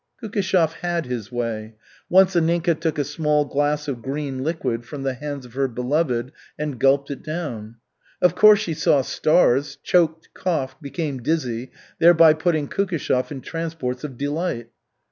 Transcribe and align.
Kukishev 0.19 0.71
had 0.81 1.05
his 1.05 1.31
way. 1.31 1.75
Once 2.09 2.33
Anninka 2.33 2.73
took 2.79 2.97
a 2.97 3.03
small 3.03 3.45
glass 3.45 3.87
of 3.87 4.01
green 4.01 4.43
liquid 4.43 4.83
from 4.83 5.03
the 5.03 5.13
hands 5.13 5.45
of 5.45 5.53
her 5.53 5.67
"beloved" 5.67 6.31
and 6.57 6.79
gulped 6.79 7.11
it 7.11 7.21
down. 7.21 7.75
Of 8.19 8.33
course 8.33 8.57
she 8.61 8.73
saw 8.73 9.03
stars, 9.03 9.77
choked, 9.83 10.29
coughed, 10.33 10.81
became 10.81 11.21
dizzy, 11.21 11.69
thereby 11.99 12.33
putting 12.33 12.67
Kukishev 12.67 13.31
in 13.31 13.41
transports 13.41 14.03
of 14.03 14.17
delight. 14.17 14.71